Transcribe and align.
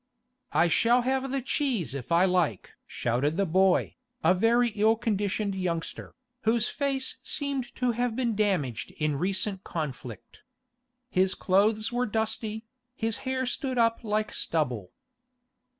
'I 0.53 0.67
shall 0.69 1.01
have 1.03 1.29
the 1.29 1.43
cheese 1.43 1.93
if 1.93 2.11
I 2.11 2.25
like!' 2.25 2.71
shouted 2.87 3.37
the 3.37 3.45
boy, 3.45 3.97
a 4.23 4.33
very 4.33 4.69
ill 4.69 4.95
conditioned 4.95 5.53
youngster, 5.53 6.15
whose 6.41 6.67
face 6.67 7.19
seemed 7.21 7.75
to 7.75 7.91
have 7.91 8.15
been 8.15 8.35
damaged 8.35 8.89
in 8.97 9.15
recent 9.17 9.63
conflict. 9.63 10.41
His 11.11 11.35
clothes 11.35 11.91
were 11.91 12.07
dusty, 12.07 12.53
and 12.63 12.63
his 12.95 13.17
hair 13.29 13.45
stood 13.45 13.77
up 13.77 13.99
like 14.01 14.33
stubble. 14.33 14.91